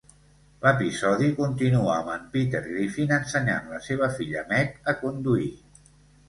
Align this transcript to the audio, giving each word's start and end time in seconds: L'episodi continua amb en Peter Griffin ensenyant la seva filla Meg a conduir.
L'episodi 0.61 1.27
continua 1.39 1.91
amb 1.97 2.09
en 2.13 2.23
Peter 2.37 2.61
Griffin 2.69 3.13
ensenyant 3.19 3.69
la 3.75 3.83
seva 3.89 4.09
filla 4.17 4.43
Meg 4.55 4.75
a 4.95 4.97
conduir. 5.05 5.53